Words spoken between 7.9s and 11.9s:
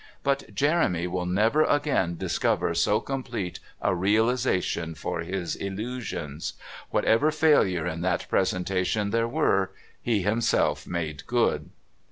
in the presentation there were, he himself made good.